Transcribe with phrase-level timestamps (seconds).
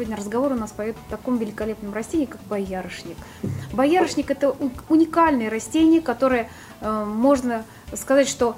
[0.00, 3.18] сегодня разговор у нас пойдет о таком великолепном растении, как боярышник.
[3.74, 4.56] Боярышник– это
[4.88, 6.48] уникальное растение, которое
[6.80, 8.56] э, можно сказать, что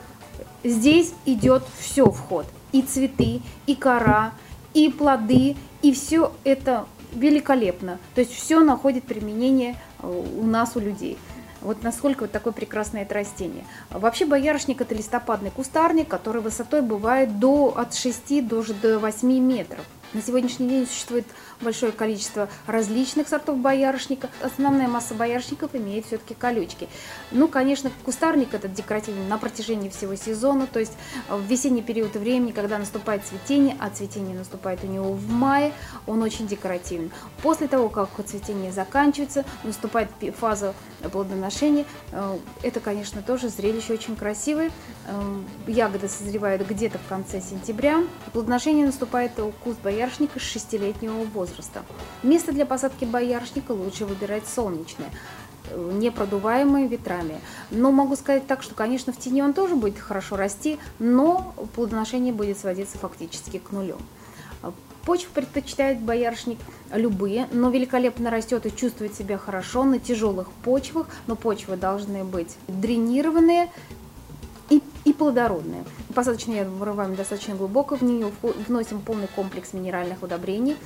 [0.62, 2.46] здесь идет все в ход.
[2.70, 4.34] И цветы, и кора,
[4.72, 7.98] и плоды, и все это великолепно.
[8.14, 11.18] То есть все находит применение э, у нас, у людей.
[11.60, 13.64] Вот насколько вот такое прекрасное это растение.
[13.90, 19.84] Вообще боярышник это листопадный кустарник, который высотой бывает до, от 6 до, до 8 метров.
[20.14, 21.24] На сегодняшний день существует
[21.62, 24.28] большое количество различных сортов боярышника.
[24.42, 26.86] Основная масса боярышников имеет все-таки колючки.
[27.30, 30.92] Ну, конечно, кустарник этот декоративный на протяжении всего сезона, то есть
[31.30, 35.72] в весенний период времени, когда наступает цветение, а цветение наступает у него в мае,
[36.06, 37.10] он очень декоративен.
[37.42, 40.74] После того, как цветение заканчивается, наступает фаза
[41.10, 41.86] плодоношения.
[42.12, 44.70] Э, это, конечно, тоже зрелище очень красивое.
[45.06, 48.02] Э, ягоды созревают где-то в конце сентября.
[48.32, 51.84] Плодоношение наступает у куст боярышника боярышника с 6-летнего возраста.
[52.22, 55.10] Место для посадки боярышника лучше выбирать солнечное
[55.76, 57.40] не продуваемые ветрами.
[57.70, 62.34] Но могу сказать так, что, конечно, в тени он тоже будет хорошо расти, но плодоношение
[62.34, 63.96] будет сводиться фактически к нулю.
[65.06, 66.58] Почва предпочитает боярышник
[66.92, 72.56] любые, но великолепно растет и чувствует себя хорошо на тяжелых почвах, но почвы должны быть
[72.68, 73.70] дренированные,
[74.68, 75.84] и, и плодородная.
[76.14, 78.30] Посадочный яд вырываем достаточно глубоко, в нее
[78.68, 80.76] вносим полный комплекс минеральных удобрений.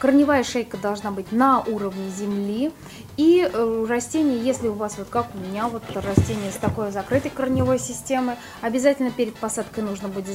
[0.00, 2.72] Корневая шейка должна быть на уровне земли.
[3.16, 7.30] И э, растение, если у вас, вот как у меня, вот растение с такой закрытой
[7.30, 10.26] корневой системой, обязательно перед посадкой нужно будет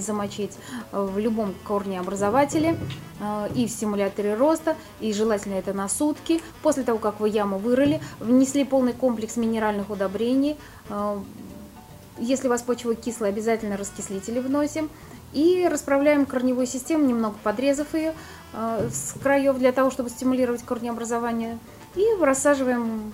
[0.00, 0.56] замочить
[0.92, 2.78] э, в любом корнеобразователе
[3.20, 6.40] э, и в стимуляторе роста, и желательно это на сутки.
[6.62, 10.56] После того, как вы яму вырыли, внесли полный комплекс минеральных удобрений,
[12.18, 14.90] если у вас почва кислая, обязательно раскислители вносим.
[15.32, 18.14] И расправляем корневую систему, немного подрезав ее
[18.54, 21.58] э, с краев для того, чтобы стимулировать корнеобразование.
[21.96, 23.12] И рассаживаем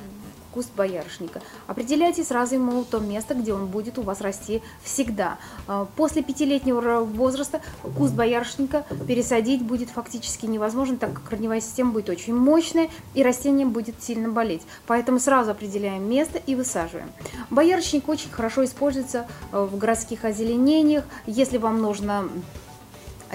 [0.54, 1.42] куст боярышника.
[1.66, 5.38] Определяйте сразу ему то место, где он будет у вас расти всегда.
[5.66, 7.60] А, после пятилетнего возраста
[7.96, 13.66] куст боярышника пересадить будет фактически невозможно, так как корневая система будет очень мощная и растение
[13.66, 14.62] будет сильно болеть.
[14.86, 17.10] Поэтому сразу определяем место и высаживаем.
[17.50, 21.04] Боярышник очень хорошо используется а, в городских озеленениях.
[21.26, 22.28] Если вам нужно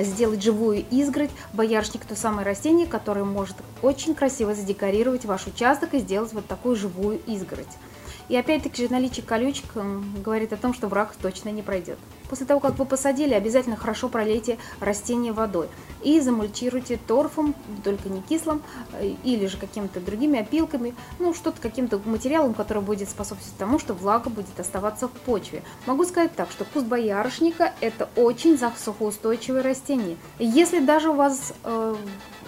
[0.04, 1.32] сделать живую изгородь.
[1.54, 6.76] Боярышник– то самое растение, которое может очень красиво задекорировать ваш участок и сделать вот такую
[6.76, 7.68] живую изгородь.
[8.30, 9.66] И опять-таки же наличие колючек
[10.24, 11.98] говорит о том, что враг точно не пройдет.
[12.30, 15.68] После того, как вы посадили, обязательно хорошо пролейте растение водой
[16.04, 18.62] и замульчируйте торфом, только не кислым,
[18.94, 23.96] э, или же какими-то другими опилками, ну что-то каким-то материалом, который будет способствовать тому, что
[23.96, 25.64] влага будет оставаться в почве.
[25.88, 30.18] Могу сказать так, что куст боярышника это очень засухоустойчивое растение.
[30.38, 31.96] Если даже у вас э,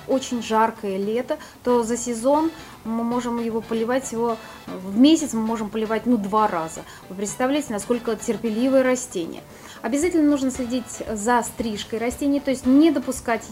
[0.08, 2.52] очень жаркое лето, то за сезон
[2.84, 6.82] мы можем его поливать всего в месяц, мы можем поливать ну два раза.
[7.10, 9.44] Вы представляете, насколько терпеливое растение.
[9.82, 13.44] Обязательно нужно следить за стрижкой растений, то есть не допускать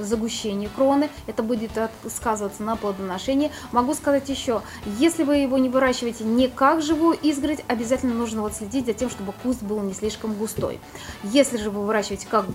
[0.00, 1.70] загущения кроны, это будет
[2.08, 3.50] сказываться на плодоношении.
[3.72, 4.62] Могу сказать еще,
[4.98, 9.10] если вы его не выращиваете не как живую изгородь, обязательно нужно вот следить за тем,
[9.10, 10.78] чтобы куст был не слишком густой.
[11.24, 12.46] Если же вы выращиваете как,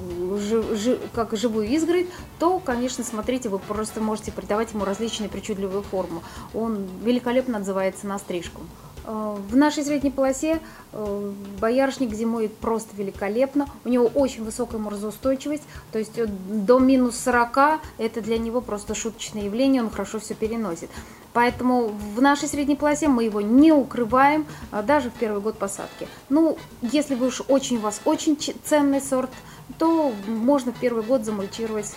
[1.14, 2.08] как живую изгородь,
[2.40, 6.22] то, конечно, смотрите, вы просто можете придавать ему различные причудливые формы.
[6.54, 8.62] Он великолепно отзывается на стрижку.
[9.10, 10.60] Э, в нашей средней полосе
[10.92, 13.68] э, боярышник зимой просто великолепно.
[13.84, 18.94] У него очень высокая морозоустойчивость, то есть э, до минус 40 это для него просто
[18.94, 20.90] шуточное явление, он хорошо все переносит.
[21.34, 24.46] Поэтому в нашей средней полосе мы его не укрываем
[24.84, 26.08] даже в первый год посадки.
[26.28, 29.30] Ну, если вы уж очень у вас очень ценный сорт,
[29.78, 31.94] то можно в первый год замульчировать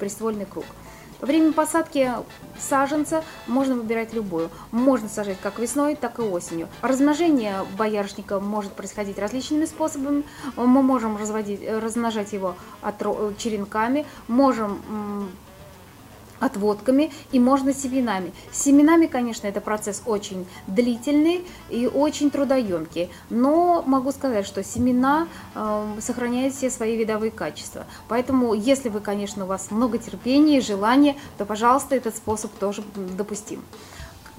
[0.00, 0.64] приствольный круг.
[1.20, 2.10] Во время посадки
[2.58, 4.50] саженца можно выбирать любую.
[4.70, 6.68] Можно сажать как весной, так и осенью.
[6.80, 10.24] Размножение боярышника может происходить различными способами.
[10.56, 12.98] Мы можем разводить, размножать его от,
[13.36, 14.80] черенками, можем
[16.40, 18.32] отводками и можно семенами.
[18.50, 25.28] С семенами, конечно, это процесс очень длительный и очень трудоемкий, но могу сказать, что семена
[25.54, 27.86] э, сохраняют все свои видовые качества.
[28.08, 32.82] Поэтому, если вы, конечно, у вас много терпения и желания, то, пожалуйста, этот способ тоже
[32.94, 33.62] допустим.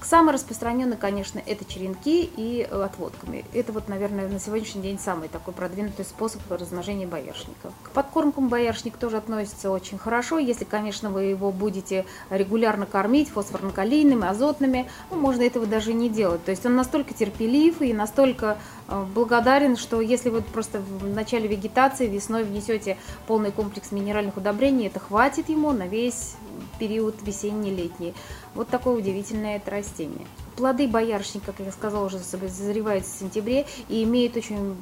[0.04, 3.44] Самый распространенный, конечно, это черенки и отводками.
[3.52, 7.72] Это вот, наверное, на сегодняшний день самый такой продвинутый способ размножения боярышника.
[7.84, 14.26] К подкормкам боярышник тоже относится очень хорошо, если, конечно, вы его будете регулярно кормить фосфорно-калийными,
[14.28, 16.44] азотными, ну, можно этого даже не делать.
[16.44, 18.58] То есть он настолько терпелив и настолько
[18.88, 22.98] э, благодарен, что если вы просто в начале вегетации весной внесете
[23.28, 26.34] полный комплекс минеральных удобрений, это хватит ему на весь
[26.78, 28.14] период весенний-летний.
[28.54, 30.26] Вот такое удивительное это растение.
[30.56, 34.76] Плоды боярышника, как я сказала, уже созревают в сентябре и имеют очень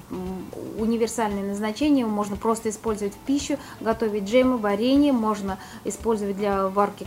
[0.78, 2.06] универсальное назначение.
[2.06, 7.06] Можно просто использовать в пищу, готовить джемы, варенье, можно использовать для варки,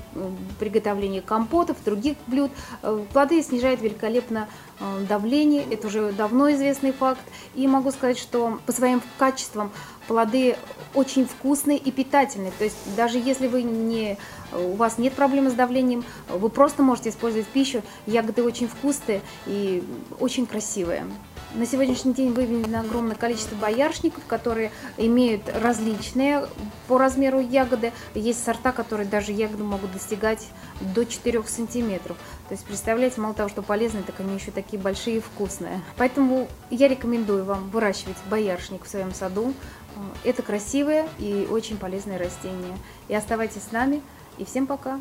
[0.59, 2.51] приготовления компотов, других блюд.
[2.81, 4.47] Э, плоды снижают великолепно
[4.79, 7.21] э, давление, это уже давно известный факт.
[7.55, 9.71] И могу сказать, что по своим качествам
[10.07, 10.55] плоды
[10.93, 12.51] очень вкусные и питательные.
[12.57, 14.17] То есть даже если вы не,
[14.53, 17.81] у вас нет проблемы с давлением, вы просто можете использовать пищу.
[18.05, 19.83] Ягоды очень вкусные и
[20.19, 21.07] очень красивые.
[21.55, 26.47] На сегодняшний день выведено огромное количество боярышников, которые имеют различные
[26.87, 27.91] по размеру ягоды.
[28.13, 30.47] Есть сорта, которые даже ягоды могут достигать
[30.93, 32.15] до 4 сантиметров.
[32.47, 35.81] То есть, представляете, мало того, что полезные, так они еще такие большие и вкусные.
[35.97, 39.53] Поэтому я рекомендую вам выращивать боярышник в своем саду.
[40.23, 42.77] Это красивое и очень полезное растение.
[43.07, 44.03] И оставайтесь с нами.
[44.37, 44.99] И всем пока!